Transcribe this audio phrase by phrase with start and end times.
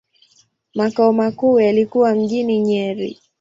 [0.73, 3.19] Makao makuu yalikuwa mjini Nyeri.